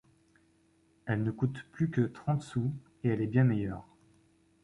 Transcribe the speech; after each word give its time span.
Elle 1.05 1.21
ne 1.21 1.29
coûte 1.29 1.63
plus 1.71 1.91
que 1.91 2.01
trente 2.01 2.41
sous, 2.41 2.73
et 3.03 3.09
elle 3.09 3.21
est 3.21 3.27
bien 3.27 3.43
meilleure. 3.43 3.87